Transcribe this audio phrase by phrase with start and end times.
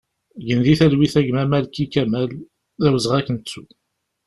[0.45, 2.29] Gen di talwit a gma Malki Kamal,
[2.81, 3.63] d awezɣi ad k-nettu!